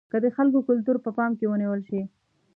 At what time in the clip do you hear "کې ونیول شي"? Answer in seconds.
1.39-2.01